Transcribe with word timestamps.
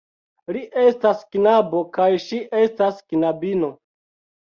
Li 0.55 0.63
estas 0.83 1.21
knabo, 1.35 1.83
kaj 1.99 2.09
ŝi 2.27 2.43
estas 2.65 3.07
knabino. 3.09 3.75